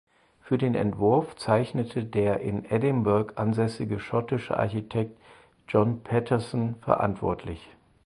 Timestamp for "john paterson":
5.67-6.73